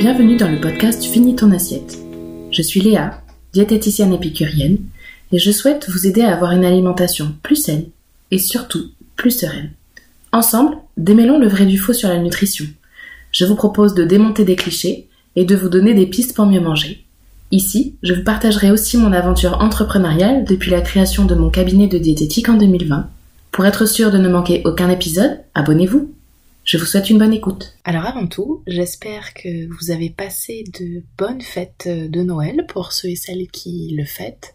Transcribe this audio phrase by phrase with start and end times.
[0.00, 1.98] Bienvenue dans le podcast Finis ton assiette.
[2.50, 3.20] Je suis Léa,
[3.52, 4.78] diététicienne épicurienne,
[5.30, 7.84] et je souhaite vous aider à avoir une alimentation plus saine
[8.30, 8.86] et surtout
[9.16, 9.72] plus sereine.
[10.32, 12.64] Ensemble, démêlons le vrai du faux sur la nutrition.
[13.30, 16.62] Je vous propose de démonter des clichés et de vous donner des pistes pour mieux
[16.62, 17.04] manger.
[17.50, 21.98] Ici, je vous partagerai aussi mon aventure entrepreneuriale depuis la création de mon cabinet de
[21.98, 23.06] diététique en 2020.
[23.52, 26.10] Pour être sûr de ne manquer aucun épisode, abonnez-vous.
[26.64, 27.74] Je vous souhaite une bonne écoute.
[27.84, 33.08] Alors avant tout, j'espère que vous avez passé de bonnes fêtes de Noël pour ceux
[33.08, 34.54] et celles qui le fêtent,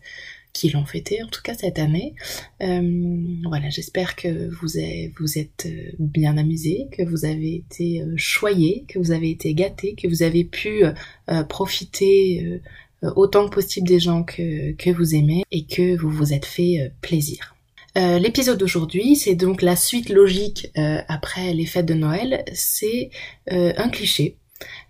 [0.54, 2.14] qui l'ont fêté en tout cas cette année.
[2.62, 8.86] Euh, voilà, j'espère que vous, êtes, êtes bien amusés, que vous avez été euh, choyés,
[8.88, 12.62] que vous avez été gâtés, que vous avez pu euh, profiter
[13.02, 16.92] autant que possible des gens que, que vous aimez et que vous vous êtes fait
[17.02, 17.55] plaisir.
[17.98, 23.10] Euh, l'épisode d'aujourd'hui, c'est donc la suite logique euh, après les fêtes de Noël, c'est
[23.54, 24.36] euh, un cliché,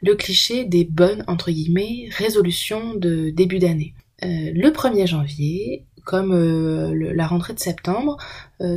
[0.01, 3.93] le cliché des bonnes, entre guillemets, résolutions de début d'année.
[4.21, 8.17] le 1er janvier, comme la rentrée de septembre,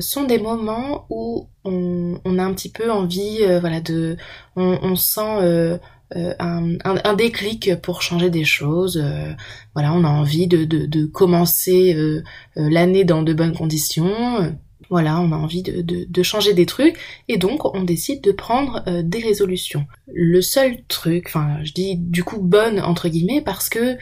[0.00, 4.16] sont des moments où on, a un petit peu envie, voilà, de,
[4.56, 5.78] on, on sent
[6.16, 8.96] euh, un, un, déclic pour changer des choses.
[9.02, 9.32] Euh,
[9.74, 12.22] voilà, on a envie de, de, de commencer euh,
[12.56, 14.56] l'année dans de bonnes conditions.
[14.90, 16.98] Voilà, on a envie de, de, changer des trucs
[17.28, 19.84] et donc on décide de prendre des résolutions.
[20.06, 23.98] Le seul truc, enfin je dis du coup bonne entre guillemets parce que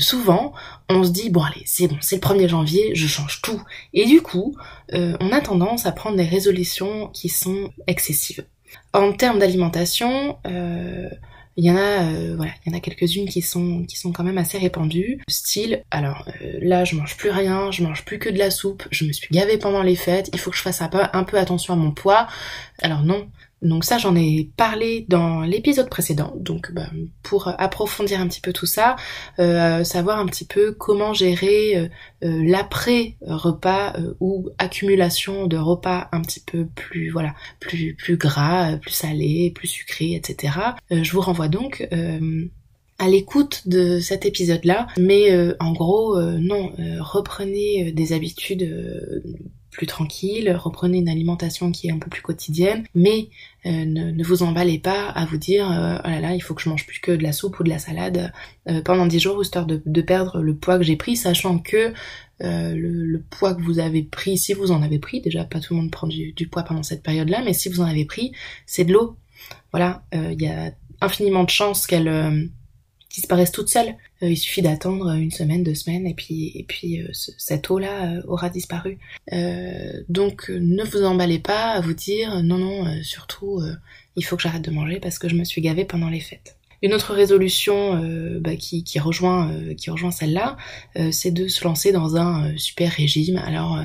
[0.00, 0.52] souvent
[0.90, 4.06] on se dit bon allez c'est bon c'est le 1er janvier je change tout et
[4.06, 4.56] du coup
[4.92, 8.44] on a tendance à prendre des résolutions qui sont excessives.
[8.92, 11.08] En termes d'alimentation, euh,
[11.56, 14.12] il y en a, euh, voilà, il y en a quelques-unes qui sont qui sont
[14.12, 15.20] quand même assez répandues.
[15.28, 18.84] Style, alors euh, là, je mange plus rien, je mange plus que de la soupe,
[18.90, 21.24] je me suis gavée pendant les fêtes, il faut que je fasse un peu, un
[21.24, 22.26] peu attention à mon poids.
[22.80, 23.28] Alors non,
[23.64, 26.34] donc ça, j'en ai parlé dans l'épisode précédent.
[26.36, 26.88] Donc bah,
[27.22, 28.96] pour approfondir un petit peu tout ça,
[29.38, 31.88] euh, savoir un petit peu comment gérer euh,
[32.24, 38.92] euh, l'après-repas ou accumulation de repas un petit peu plus voilà plus plus gras, plus
[38.92, 40.52] salés, plus sucrés, etc.
[40.90, 41.88] je vous renvoie donc
[42.98, 44.86] à l'écoute de cet épisode-là.
[44.98, 48.68] Mais en gros, non, reprenez des habitudes
[49.74, 53.28] plus tranquille, reprenez une alimentation qui est un peu plus quotidienne, mais
[53.66, 56.62] euh, ne, vous emballez pas à vous dire euh, oh là là il faut que
[56.62, 58.32] je mange plus que de la soupe ou de la salade
[58.68, 61.92] euh, pendant 10 jours histoire de, perdre le poids que j'ai pris, sachant que
[62.40, 65.80] le, poids que vous avez pris, si vous en avez pris, déjà pas tout le
[65.80, 68.32] monde prend du, du poids pendant cette période-là, mais si vous en avez pris,
[68.66, 69.16] c'est de l'eau.
[69.72, 72.50] Voilà, il y a infiniment de chances qu'elle
[73.14, 73.94] disparaissent toutes seules.
[74.22, 78.50] Euh, il suffit d'attendre une semaine, deux semaines, et puis, euh, cette eau-là euh, aura
[78.50, 78.98] disparu.
[80.08, 83.62] donc ne vous emballez pas à vous dire non, non, surtout
[84.16, 86.56] il faut que j'arrête de manger parce que je me suis gavée pendant les fêtes.
[86.82, 87.94] Une autre résolution
[88.40, 88.50] bah,
[89.00, 90.56] rejoint, qui rejoint celle-là,
[91.10, 93.36] c'est de se lancer dans un super régime.
[93.38, 93.78] Alors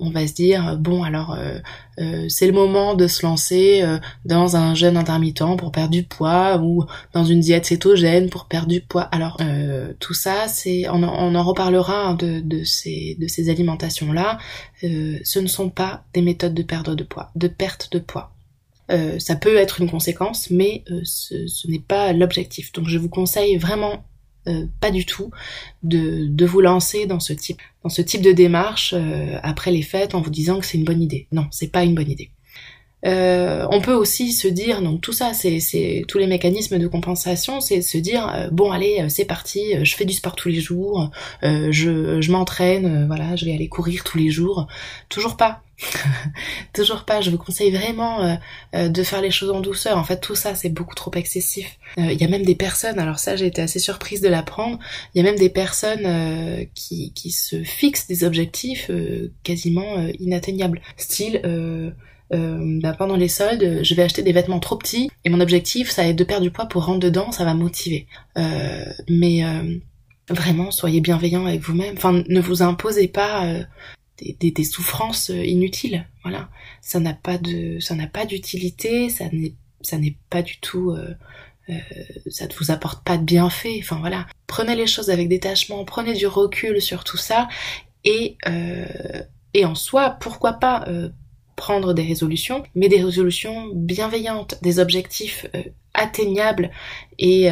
[0.00, 1.58] on va se dire bon alors euh,
[2.00, 6.02] euh, c'est le moment de se lancer euh, dans un jeûne intermittent pour perdre du
[6.02, 9.02] poids ou dans une diète cétogène pour perdre du poids.
[9.02, 9.38] Alors
[10.00, 14.38] tout ça c'est on, en reparlera hein, de, ces de ces alimentations là
[14.80, 18.32] ce ne sont pas des méthodes de perdre de poids de perte de poids.
[19.18, 22.72] Ça peut être une conséquence mais ce n'est pas l'objectif.
[22.72, 24.04] Donc je vous conseille vraiment
[24.46, 25.30] euh, pas du tout
[25.82, 29.80] de, de, vous lancer dans ce type dans ce type de démarche euh, après les
[29.80, 31.26] fêtes en vous disant que c'est une bonne idée.
[31.32, 32.30] Non, c'est pas une bonne idée.
[33.06, 37.60] Euh, on peut aussi se dire, donc tout ça, c'est tous les mécanismes de compensation,
[37.60, 41.10] c'est se dire, bon allez, c'est parti, je fais du sport tous les jours,
[41.42, 44.68] je, je m'entraîne, voilà, je vais aller courir tous les jours.
[45.10, 45.63] Toujours pas.
[46.72, 48.34] Toujours pas, je vous conseille vraiment euh,
[48.74, 49.98] euh, de faire les choses en douceur.
[49.98, 51.78] En fait, tout ça, c'est beaucoup trop excessif.
[51.98, 54.78] Euh, il y a même des personnes, alors ça, j'ai été assez surprise de l'apprendre,
[55.14, 58.90] il y a même des personnes qui, qui se fixent des objectifs
[59.42, 60.80] quasiment inatteignables.
[60.96, 61.40] Style,
[62.30, 66.02] bah, pendant les soldes, je vais acheter des vêtements trop petits et mon objectif, ça
[66.02, 68.06] va être de perdre du poids pour rentrer dedans, ça va motiver.
[69.08, 69.42] mais
[70.28, 71.94] vraiment, soyez bienveillants avec vous-même.
[71.96, 73.46] Enfin, ne vous imposez pas
[74.18, 76.06] des, des, souffrances euh, inutiles.
[76.22, 76.48] Voilà,
[76.80, 80.90] ça n'a pas de, ça n'a pas d'utilité, ça n'est, ça n'est pas du tout,
[80.90, 81.14] euh,
[81.68, 81.74] euh,
[82.30, 83.76] ça ne vous apporte pas de bienfait.
[83.80, 87.48] Enfin voilà, prenez les choses avec détachement, prenez du recul sur tout ça
[88.04, 88.36] et
[89.56, 90.84] et en soi, pourquoi pas
[91.56, 95.46] prendre des résolutions, mais des résolutions bienveillantes, des objectifs
[95.94, 96.70] atteignables
[97.18, 97.48] et,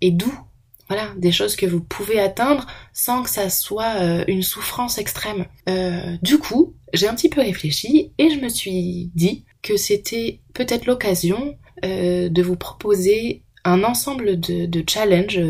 [0.00, 0.45] et doux
[0.88, 5.46] voilà, des choses que vous pouvez atteindre sans que ça soit euh, une souffrance extrême.
[5.68, 10.40] Euh, du coup, j'ai un petit peu réfléchi et je me suis dit que c'était
[10.54, 15.40] peut-être l'occasion euh, de vous proposer un ensemble de, de challenges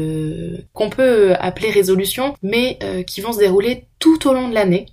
[0.72, 4.86] qu'on peut appeler résolutions, mais qui vont se dérouler tout au long de l'année.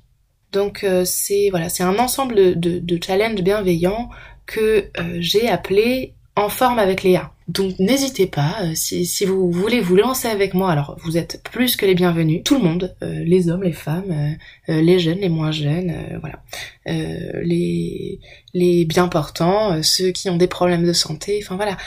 [0.52, 4.10] Donc c'est voilà, c'est un ensemble de, de challenges bienveillants
[4.46, 4.90] que
[5.20, 7.33] j'ai appelé en forme avec Léa.
[7.48, 11.42] Donc n'hésitez pas, euh, si, si, vous voulez vous lancer avec moi, alors vous êtes
[11.44, 14.38] plus que les bienvenus, tout le monde, euh, les hommes, les femmes,
[14.70, 16.42] euh, les jeunes, les moins jeunes, voilà,
[16.86, 18.20] les,
[18.54, 21.78] les bien portants, ceux qui ont des problèmes de santé, enfin voilà,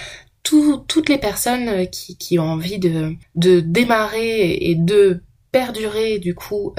[0.43, 6.75] toutes les personnes qui, qui ont envie de, de démarrer et de perdurer du coup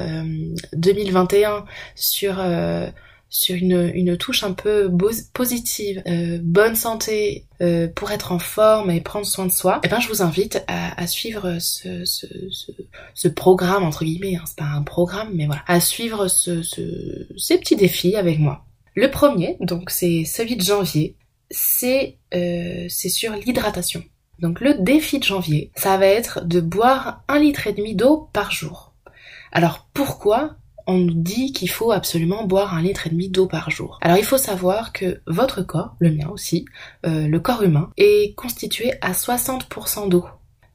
[0.73, 1.65] 2021
[1.95, 2.39] sur
[3.29, 4.89] sur une, une touche un peu
[5.33, 9.88] positive, euh, bonne santé, euh, pour être en forme et prendre soin de soi, eh
[9.88, 12.71] ben je vous invite à, à suivre ce, ce, ce,
[13.13, 16.62] ce, programme entre guillemets, hein, c'est pas un programme, mais voilà, à suivre ce,
[17.38, 18.65] ces petits défis avec moi.
[18.95, 21.15] Le premier, donc c'est celui de janvier,
[21.51, 24.03] c'est euh, c'est sur l'hydratation.
[24.39, 28.30] Donc le défi de janvier, ça va être de boire un litre et demi d'eau
[28.33, 28.94] par jour.
[29.51, 30.57] Alors pourquoi
[30.88, 34.00] on nous dit qu'il faut absolument boire un litre et demi d'eau par jour.
[34.01, 36.66] Alors il faut savoir que votre corps, le mien aussi,
[37.06, 40.25] euh, le corps humain, est constitué à 60% d'eau.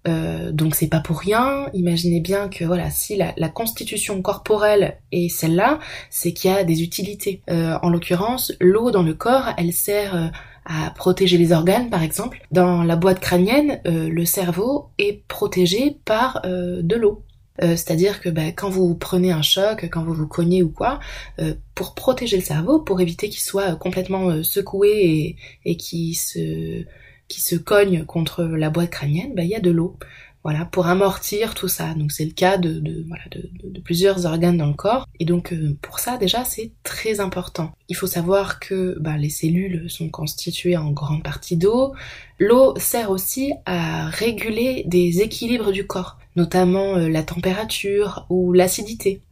[0.07, 1.67] Euh, donc c'est pas pour rien.
[1.73, 5.79] Imaginez bien que voilà, si la, constitution corporelle est celle-là,
[6.11, 7.41] c'est qu'il y a des utilités.
[7.49, 10.31] Euh, en l'occurrence, l'eau dans le corps, elle sert
[10.67, 12.43] à protéger les organes, par exemple.
[12.51, 17.25] Dans la boîte crânienne, le cerveau est protégé par de l'eau.
[17.61, 21.01] Euh, c'est-à-dire que bah, quand vous prenez un choc, quand vous vous cognez ou quoi,
[21.39, 26.17] euh, pour protéger le cerveau, pour éviter qu'il soit complètement euh, secoué et, et qu'il
[26.17, 26.85] se,
[27.29, 29.99] se cogne contre la boîte crânienne, bah, il y a de l'eau.
[30.45, 31.95] Voilà, pour amortir tout ça.
[31.95, 35.07] Donc c'est le cas de, de, voilà, de, de, plusieurs organes dans le corps.
[35.21, 37.71] Et donc pour ça déjà c'est très important.
[37.89, 41.95] Il faut savoir que bah, les cellules sont constituées en grande partie d'eau.
[42.41, 49.23] L'eau sert aussi à réguler des équilibres du corps notamment euh, la température ou l'acidité.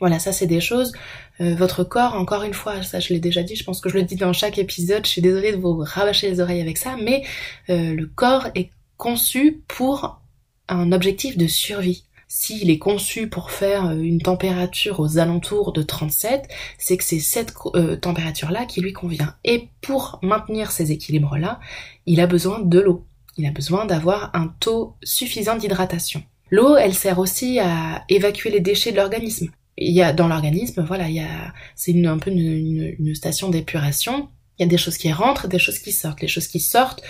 [0.00, 0.92] Voilà, ça c'est des choses.
[1.40, 3.96] Euh, votre corps, encore une fois, ça je l'ai déjà dit, je pense que je
[3.96, 6.96] le dis dans chaque épisode, je suis désolée de vous rabâcher les oreilles avec ça,
[7.02, 7.24] mais
[7.68, 10.20] euh, le corps est conçu pour
[10.68, 12.04] un objectif de survie.
[12.28, 16.48] S'il est conçu pour faire une température aux alentours de 37,
[16.78, 17.52] c'est que c'est cette
[18.00, 19.34] température-là qui lui convient.
[19.42, 21.58] Et pour maintenir ces équilibres-là,
[22.06, 23.04] il a besoin de l'eau.
[23.36, 26.22] Il a besoin d'avoir un taux suffisant d'hydratation.
[26.50, 29.48] L'eau, elle sert aussi à évacuer les déchets de l'organisme.
[29.78, 34.28] Il y a dans l'organisme, voilà, il y a, c'est un peu une, station d'épuration.
[34.58, 36.20] Il y a des choses qui rentrent, des choses qui sortent.
[36.20, 37.02] Les choses qui sortent,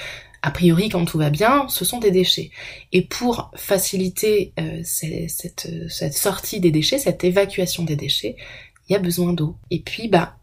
[0.43, 2.51] a priori, quand tout va bien, ce sont des déchets.
[2.93, 8.37] Et pour faciliter euh, cette, cette sortie des déchets, cette évacuation des déchets,
[8.89, 9.57] il y a besoin d'eau.
[9.71, 10.37] Et puis, bah,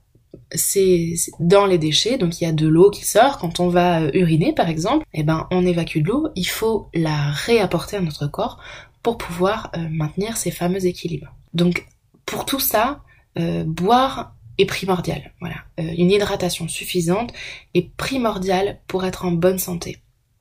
[0.53, 3.37] c'est dans les déchets, donc il y a de l'eau qui sort.
[3.37, 6.29] Quand on va euh, uriner, par exemple, eh ben on évacue de l'eau.
[6.35, 8.59] Il faut la réapporter à notre corps
[9.03, 11.33] pour pouvoir euh, maintenir ces fameux équilibres.
[11.53, 11.85] Donc
[12.25, 13.01] pour tout ça,
[13.39, 15.33] euh, boire est primordial.
[15.39, 17.31] Voilà, une hydratation suffisante
[17.75, 19.97] est primordiale pour être en bonne santé.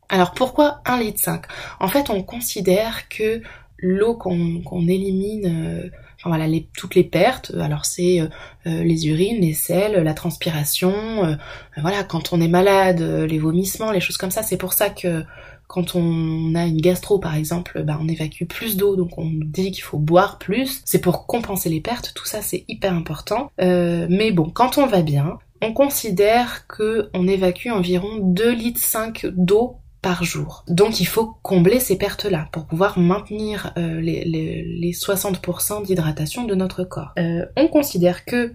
[0.09, 1.45] Alors pourquoi 1 litre 5
[1.81, 3.43] En fait, on considère que
[3.77, 5.91] l'eau qu'on élimine
[6.29, 6.47] voilà,
[6.77, 7.53] toutes les pertes.
[7.61, 8.29] Alors c'est euh,
[8.67, 11.35] euh, les urines, les selles, la transpiration, euh,
[11.79, 14.43] voilà, quand on est malade, les vomissements, les choses comme ça.
[14.43, 15.25] C'est pour ça que
[15.69, 19.73] quand on a une gastro par exemple, bah, on évacue plus d'eau, donc on dit
[19.73, 20.83] qu'il faut boire plus.
[20.85, 22.13] C'est pour compenser les pertes.
[22.15, 23.51] Tout ça c'est hyper important.
[23.59, 29.27] mais bon, quand on va bien, on considère que on évacue environ 2 litres 5
[29.35, 29.79] d'eau
[30.23, 30.65] jour.
[30.69, 36.85] Donc il faut combler ces pertes-là pour pouvoir maintenir euh, les, 60% d'hydratation de notre
[36.85, 37.13] corps.
[37.19, 38.55] Euh, on considère que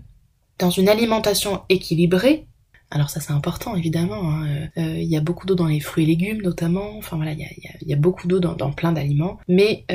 [0.58, 2.48] dans une alimentation équilibrée,
[2.90, 6.04] alors ça c'est important évidemment, hein, euh, il y a beaucoup d'eau dans les fruits
[6.04, 7.40] et légumes notamment, enfin voilà, il
[7.82, 9.86] y a, beaucoup d'eau dans, plein d'aliments, mais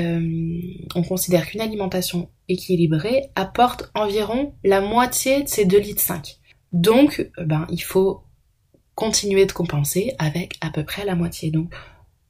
[0.95, 6.39] on considère qu'une alimentation équilibrée apporte environ la moitié de ces 2 litres 5.
[6.73, 8.26] Donc ben, il faut
[8.97, 11.73] continuer de compenser avec à peu près la moitié, donc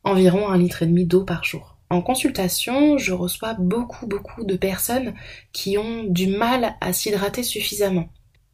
[0.05, 1.79] environ un litre et demi d'eau par jour.
[1.89, 5.15] En consultation, je reçois beaucoup beaucoup de personnes
[5.53, 8.09] qui ont du mal à s'hydrater suffisamment.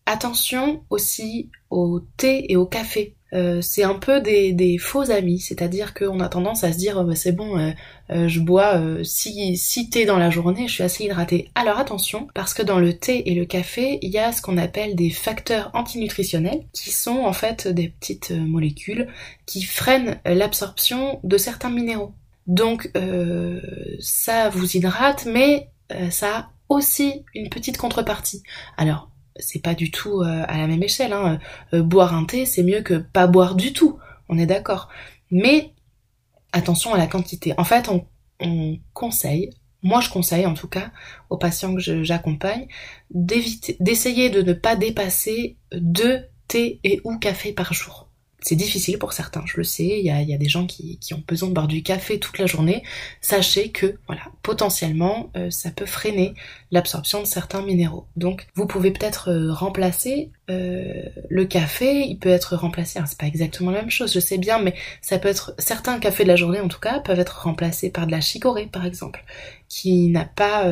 [0.05, 3.17] Attention aussi au thé et au café.
[3.33, 7.05] Euh, c'est un peu des, faux amis, c'est-à-dire qu'on a tendance à se dire oh,
[7.05, 7.71] bah, c'est bon, euh,
[8.13, 11.51] euh, je bois 6 six, thés dans la journée, je suis assez hydratée.
[11.55, 14.59] Alors attention, parce que dans le thé et le café, il y a ce qu'on
[14.59, 19.09] appelle des facteurs antinutritionnels, qui sont en fait des petites molécules
[19.47, 22.13] qui freinent l'absorption de certains minéraux.
[22.47, 22.91] Donc
[24.01, 25.69] ça vous hydrate, mais
[26.11, 28.43] ça a aussi une petite contrepartie.
[28.77, 31.13] Alors c'est pas du tout euh, à la même échelle.
[31.13, 31.39] Hein.
[31.75, 33.99] Euh, boire un thé, c'est mieux que pas boire du tout.
[34.29, 34.89] On est d'accord.
[35.31, 35.73] Mais
[36.53, 37.55] attention à la quantité.
[37.57, 38.07] En fait, on,
[38.41, 39.51] on conseille,
[39.83, 40.91] moi je conseille en tout cas
[41.31, 42.69] aux patients que j'accompagne,
[43.11, 49.13] d'essayer de ne pas dépasser deux thé et ou café par jour c'est difficile pour
[49.13, 51.83] certains, je le sais, il y a, des gens qui, ont besoin de boire du
[51.83, 52.83] café toute la journée.
[53.21, 56.35] Sachez que, voilà, potentiellement, euh, ça peut freiner
[56.73, 58.07] l'absorption de certains minéraux.
[58.17, 63.27] Donc, vous pouvez peut-être euh, remplacer euh, le café, il peut être remplacé, c'est pas
[63.27, 66.37] exactement la même chose, je sais bien, mais ça peut être, certains cafés de la
[66.37, 69.25] journée en tout cas, peuvent être remplacés par de la chicorée par exemple,
[69.69, 70.65] qui n'a pas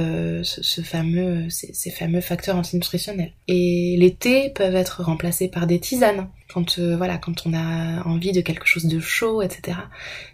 [0.43, 3.33] ce, fameux, ces, ces fameux facteurs antinutritionnels.
[3.49, 8.03] Et les thés peuvent être remplacés par des tisanes quand euh, voilà, quand on a
[8.05, 9.79] envie de quelque chose de chaud, etc.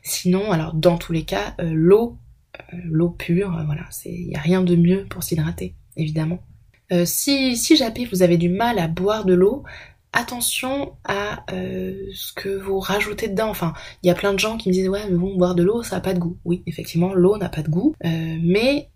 [0.02, 2.18] Sinon, alors dans tous les cas, euh, l'eau,
[2.72, 6.40] euh, l'eau pure, voilà, il y a rien de mieux pour s'hydrater, évidemment.
[7.04, 9.64] Si si jamais vous avez du mal à boire de l'eau,
[10.12, 13.50] attention à ce que vous rajoutez dedans.
[13.50, 15.62] Enfin, il y a plein de gens qui me disent ouais mais bon boire de
[15.62, 16.38] l'eau ça a pas de goût.
[16.44, 18.88] Oui effectivement l'eau n'a pas de goût, mais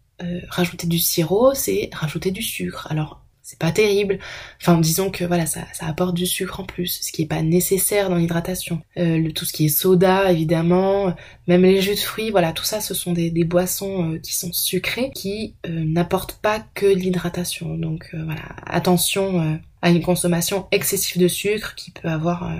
[0.48, 2.86] rajouter du sirop c'est rajouter du sucre.
[2.90, 4.20] Alors c'est pas terrible.
[4.60, 7.42] Enfin, disons que voilà, ça, ça apporte du sucre en plus, ce qui est pas
[7.42, 8.80] nécessaire dans l'hydratation.
[8.96, 11.12] Euh, le, tout ce qui est soda, évidemment,
[11.48, 14.36] même les jus de fruits, voilà, tout ça, ce sont des, des boissons euh, qui
[14.36, 17.74] sont sucrées, qui euh, n'apportent pas que l'hydratation.
[17.74, 22.52] Donc voilà, attention à une consommation excessive de sucre qui peut avoir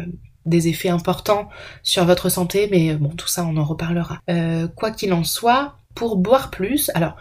[0.45, 1.49] des effets importants
[1.85, 4.21] sur votre santé, mais bon, tout ça, on en reparlera.
[4.75, 7.17] quoi qu'il en soit, pour boire plus, alors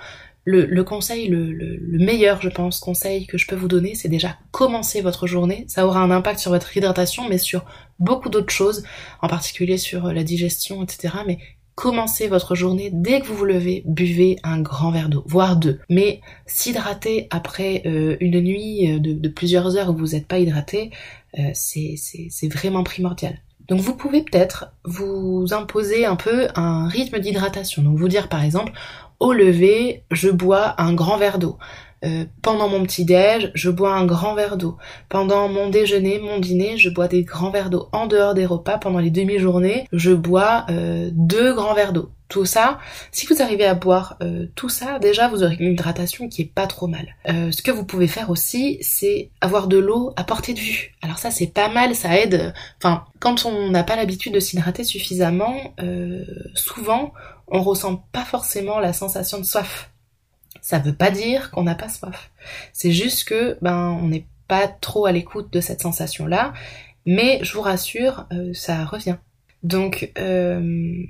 [0.50, 5.02] le, conseil, le, meilleur, je pense, conseil que je peux vous donner, c'est déjà commencer
[5.02, 5.66] votre journée.
[5.68, 7.66] Ça aura un impact sur votre hydratation, mais sur
[8.00, 8.84] beaucoup d'autres choses,
[9.22, 11.14] en particulier sur la digestion, etc.
[11.28, 11.40] Mais
[11.80, 15.80] commencez votre journée dès que vous vous levez, buvez un grand verre d'eau, voire deux.
[15.90, 20.92] Mais s'hydrater après euh, une nuit euh, de, plusieurs heures où vous n'êtes pas hydraté,
[21.38, 23.40] euh, c'est vraiment primordial.
[23.70, 27.82] Donc vous pouvez peut-être vous imposer un peu un rythme d'hydratation.
[27.82, 28.74] Donc vous dire par exemple,
[29.20, 31.58] au lever, je bois un grand verre d'eau.
[32.06, 34.78] Euh, pendant mon petit déj, je bois un grand verre d'eau.
[35.10, 37.90] Pendant mon déjeuner, mon dîner, je bois des grands verres d'eau.
[37.92, 42.12] En dehors des repas, pendant les demi-journées, je bois euh, deux grands verres d'eau.
[42.30, 42.78] Tout ça,
[43.12, 46.54] si vous arrivez à boire euh, tout ça, déjà vous aurez une hydratation qui est
[46.54, 47.16] pas trop mal.
[47.26, 50.94] ce que vous pouvez faire aussi, c'est avoir de l'eau à portée de vue.
[51.02, 52.54] Alors ça c'est pas mal, ça aide.
[52.78, 55.74] Enfin, quand on n'a pas l'habitude de s'hydrater suffisamment,
[56.54, 57.14] souvent
[57.52, 59.92] on ressent pas forcément la sensation de soif.
[60.62, 62.32] Ça veut pas dire qu'on n'a pas soif.
[62.74, 66.54] C'est juste que ben on n'est pas trop à l'écoute de cette sensation là,
[67.06, 69.18] mais je vous rassure, euh, ça revient.
[69.64, 71.04] Donc euh,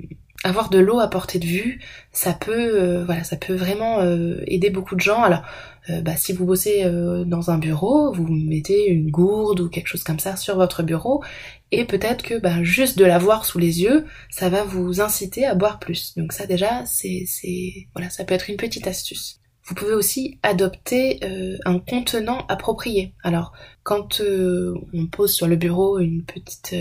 [0.43, 1.81] avoir de l'eau à portée de vue,
[2.11, 4.01] ça peut, euh, voilà, ça peut vraiment
[4.45, 5.23] aider beaucoup de gens.
[5.23, 5.43] Alors,
[5.89, 6.85] euh, bah, si vous bossez
[7.25, 11.23] dans un bureau, vous mettez une gourde ou quelque chose comme ça sur votre bureau,
[11.71, 15.55] et peut-être que bah, juste de l'avoir sous les yeux, ça va vous inciter à
[15.55, 16.15] boire plus.
[16.17, 19.39] Donc ça déjà, c'est, c'est, voilà, ça peut être une petite astuce.
[19.63, 21.19] Vous pouvez aussi adopter
[21.63, 23.13] un contenant approprié.
[23.23, 26.73] Alors, quand on pose sur le bureau une petite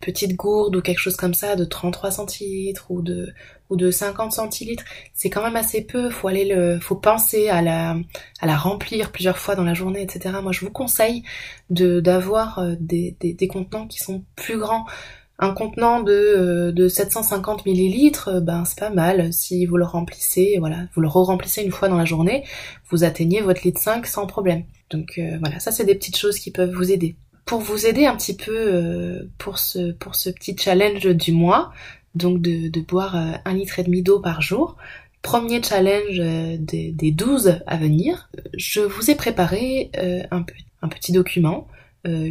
[0.00, 3.32] petite gourde ou quelque chose comme ça de 33 centilitres ou de
[3.70, 6.08] ou de 50 centilitres, c'est quand même assez peu.
[6.10, 7.96] Faut aller le, faut penser à la
[8.40, 10.36] à la remplir plusieurs fois dans la journée, etc.
[10.42, 11.22] Moi, je vous conseille
[11.70, 14.86] de d'avoir euh, des, des, des contenants qui sont plus grands.
[15.40, 19.32] Un contenant de, euh, de 750 millilitres, euh, ben c'est pas mal.
[19.32, 22.44] Si vous le remplissez, voilà, vous le re-remplissez une fois dans la journée,
[22.90, 24.64] vous atteignez votre litre 5 sans problème.
[24.90, 27.16] Donc voilà, ça c'est des petites choses qui peuvent vous aider
[27.48, 31.72] pour vous aider un petit peu euh, pour ce pour ce petit challenge du mois,
[32.14, 34.76] donc de, de boire euh, un litre et demi d'eau par jour.
[35.22, 39.90] Premier challenge euh, des, des 12 à venir, je vous ai préparé
[40.30, 40.44] un,
[40.82, 41.66] un petit document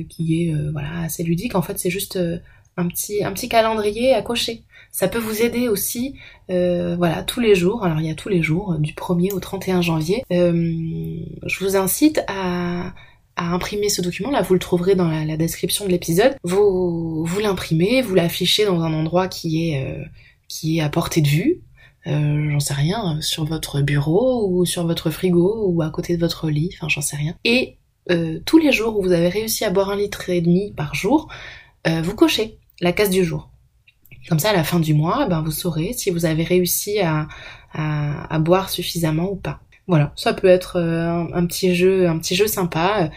[0.10, 1.56] qui est voilà assez ludique.
[1.56, 2.18] En fait, c'est juste
[2.78, 4.64] un petit un petit calendrier à cocher.
[4.92, 6.16] Ça peut vous aider aussi,
[6.48, 7.84] voilà, tous les jours.
[7.84, 10.24] Alors il y a tous les jours, du 1er au 31 janvier.
[10.30, 12.94] je vous incite à
[13.38, 17.39] à imprimer ce document, là vous le trouverez dans la, description de l'épisode, vous, vous
[17.39, 20.03] l'imprimez, vous l'affichez dans un endroit qui est, euh,
[20.48, 21.62] qui est à portée de vue,
[22.08, 26.20] euh, j'en sais rien, sur votre bureau ou sur votre frigo ou à côté de
[26.20, 27.36] votre lit, enfin j'en sais rien.
[27.44, 27.77] Et
[28.10, 30.96] euh, tous les jours où vous avez réussi à boire un litre et demi par
[30.96, 31.29] jour,
[32.03, 33.50] vous cochez la case du jour.
[34.27, 37.29] Comme ça, à la fin du mois, ben, vous saurez si vous avez réussi à,
[37.72, 39.62] à, à boire suffisamment ou pas.
[39.88, 43.10] Voilà, ça peut être euh, un, petit jeu, un petit jeu sympa.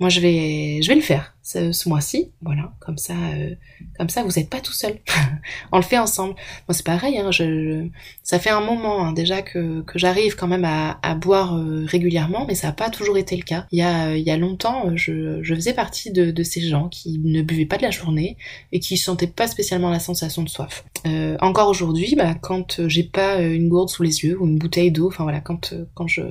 [0.00, 3.54] Moi je vais je vais le faire ce, mois-ci, voilà, comme ça euh,
[3.98, 4.98] comme ça vous n'êtes pas tout seul.
[5.72, 6.34] On le fait ensemble.
[6.66, 7.86] Moi c'est pareil, hein, je,
[8.22, 11.84] ça fait un moment hein, déjà que, que j'arrive quand même à, à boire euh,
[11.86, 13.66] régulièrement, mais ça n'a pas toujours été le cas.
[13.72, 16.88] Il y a il y a longtemps, je, je faisais partie de, de ces gens
[16.88, 18.38] qui ne buvaient pas de la journée
[18.72, 20.84] et qui sentaient pas spécialement la sensation de soif.
[21.06, 24.90] Euh, encore aujourd'hui, bah, quand j'ai pas une gourde sous les yeux ou une bouteille
[24.90, 26.22] d'eau, enfin voilà, quand quand je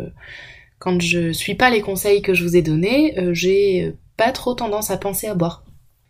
[0.84, 4.54] quand je suis pas les conseils que je vous ai donnés, euh, j'ai pas trop
[4.54, 5.64] tendance à penser à boire.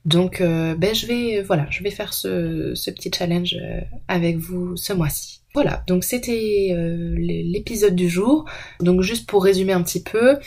[0.03, 4.75] Donc euh, ben je vais voilà, je vais faire ce, petit challenge euh, avec vous
[4.75, 5.41] ce mois-ci.
[5.53, 6.73] Voilà, donc c'était
[7.15, 8.45] l'épisode du jour.
[8.79, 10.39] Donc juste pour résumer un petit peu,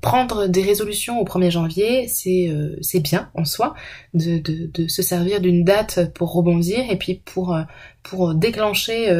[0.00, 2.50] prendre des résolutions au 1er janvier, c'est
[2.80, 3.74] c'est bien en soi
[4.14, 4.40] de,
[4.88, 7.58] se servir d'une date pour rebondir et puis pour
[8.02, 9.10] pour déclencher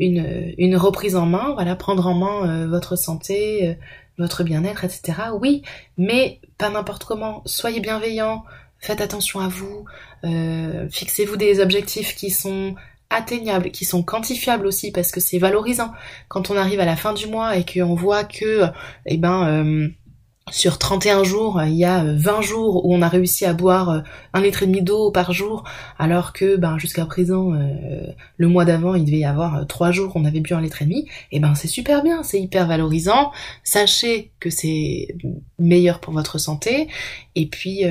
[0.00, 3.74] une, reprise en main, voilà, prendre en main euh, votre santé, euh,
[4.18, 5.12] votre bien-être, etc.
[5.38, 5.62] Oui,
[5.98, 7.42] mais pas n'importe comment.
[7.46, 8.44] Soyez bienveillants,
[8.78, 9.84] faites attention à vous,
[10.24, 12.74] euh, fixez-vous des objectifs qui sont
[13.10, 15.92] atteignables, qui sont quantifiables aussi, parce que c'est valorisant.
[16.28, 18.64] Quand on arrive à la fin du mois et qu'on voit que,
[19.06, 19.90] eh ben,
[20.50, 24.00] sur 31 jours, il y a 20 jours où on a réussi à boire euh,
[24.32, 25.64] un litre et demi d'eau par jour,
[25.98, 29.92] alors que ben jusqu'à présent, euh, le mois d'avant, il devait y avoir 3 euh,
[29.92, 32.40] jours où on avait bu un litre et demi, et ben c'est super bien, c'est
[32.40, 33.30] hyper valorisant.
[33.62, 35.08] Sachez que c'est
[35.58, 36.88] meilleur pour votre santé,
[37.36, 37.84] et puis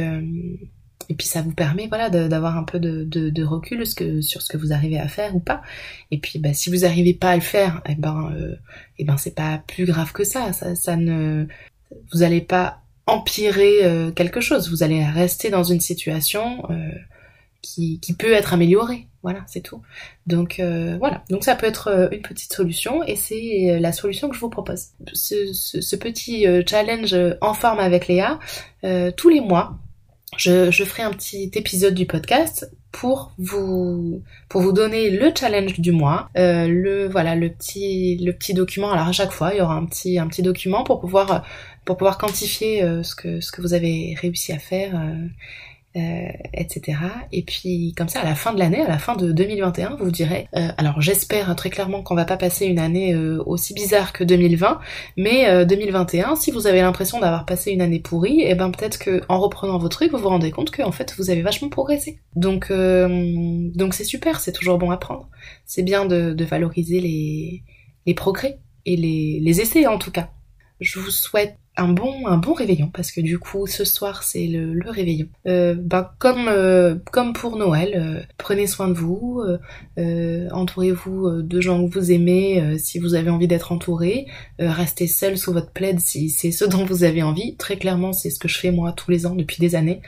[1.09, 3.85] et puis ça vous permet voilà d'avoir un peu de, recul
[4.21, 5.61] sur ce que vous arrivez à faire ou pas.
[6.11, 8.31] Et puis ben, si vous n'arrivez pas à le faire, eh ben
[8.97, 10.53] et ben c'est pas plus grave que ça.
[10.53, 11.47] Ça, ne
[12.11, 16.91] vous n'allez pas empirer euh, quelque chose, vous allez rester dans une situation euh,
[17.61, 19.07] qui, peut être améliorée.
[19.21, 19.81] Voilà, c'est tout.
[20.27, 24.35] Donc euh, voilà, donc ça peut être une petite solution et c'est la solution que
[24.35, 24.89] je vous propose.
[25.13, 28.39] Ce, petit challenge en forme avec Léa,
[29.17, 29.77] tous les mois,
[30.37, 35.79] je, je, ferai un petit épisode du podcast pour vous pour vous donner le challenge
[35.79, 38.91] du mois, euh, le voilà le petit le petit document.
[38.91, 41.45] Alors à chaque fois, il y aura un petit un petit document pour pouvoir
[41.85, 44.99] pour pouvoir quantifier euh, ce que ce que vous avez réussi à faire,
[45.95, 46.99] euh, euh, etc.
[47.31, 50.11] Et puis comme ça, à la fin de l'année, à la fin de 2021, vous
[50.11, 50.47] direz.
[50.53, 54.79] alors j'espère très clairement qu'on va pas passer une année aussi bizarre que 2020,
[55.17, 58.99] mais 2021, si vous avez l'impression d'avoir passé une année pourrie, et eh ben peut-être
[58.99, 61.69] que en reprenant vos trucs, vous vous rendez compte que en fait vous avez vachement
[61.69, 62.19] progressé.
[62.35, 65.29] Donc donc c'est super, c'est toujours bon à prendre.
[65.65, 67.63] C'est bien de, de valoriser les
[68.05, 70.29] les progrès et les, les essais en tout cas.
[70.79, 74.47] Je vous souhaite un bon un bon réveillon parce que du coup ce soir c'est
[74.47, 75.27] le, réveillon.
[75.47, 79.41] Euh, bah, comme euh, comme pour Noël, euh, prenez soin de vous,
[79.97, 84.27] euh, entourez-vous de gens que vous aimez si vous avez envie d'être entouré,
[84.59, 87.55] restez seul sous votre plaid si c'est ce dont vous avez envie.
[87.55, 90.01] Très clairement c'est ce que je fais moi tous les ans depuis des années.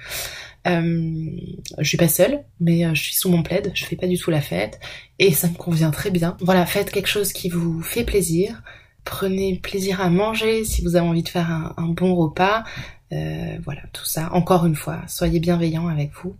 [0.65, 4.31] je suis pas seule, mais je suis sous mon plaid, je fais pas du tout
[4.31, 4.79] la fête
[5.19, 6.35] et ça me convient très bien.
[6.41, 8.61] Voilà, faites quelque chose qui vous fait plaisir,
[9.03, 12.63] Prenez plaisir à manger si vous avez envie de faire un, bon repas.
[13.11, 14.29] Euh, voilà, tout ça.
[14.33, 16.35] Encore une fois, soyez bienveillants avec vous.